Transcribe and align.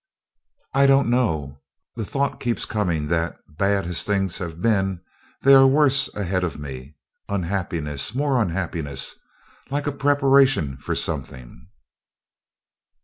"I 0.73 0.87
don't 0.87 1.11
know. 1.11 1.61
The 1.95 2.05
thought 2.05 2.39
keeps 2.39 2.65
coming 2.65 3.07
that, 3.09 3.37
bad 3.47 3.85
as 3.85 4.03
things 4.03 4.39
have 4.39 4.59
been, 4.59 4.99
there 5.43 5.59
are 5.59 5.67
worse 5.67 6.11
ahead 6.15 6.43
of 6.43 6.57
me 6.57 6.95
unhappiness 7.29 8.15
more 8.15 8.41
unhappiness 8.41 9.19
like 9.69 9.85
a 9.85 9.91
preparation 9.91 10.77
for 10.77 10.95
something." 10.95 11.67